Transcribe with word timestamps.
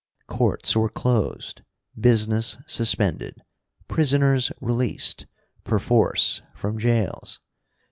Courts 0.25 0.75
were 0.75 0.89
closed, 0.89 1.61
business 1.95 2.57
suspended, 2.65 3.35
prisoners 3.87 4.51
released, 4.59 5.27
perforce, 5.63 6.41
from 6.55 6.79
jails. 6.79 7.39